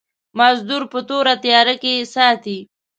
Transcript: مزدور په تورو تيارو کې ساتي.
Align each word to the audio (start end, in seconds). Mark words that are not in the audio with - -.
مزدور 0.39 0.83
په 0.91 0.99
تورو 1.07 1.33
تيارو 1.43 1.75
کې 1.81 1.93
ساتي. 2.13 2.57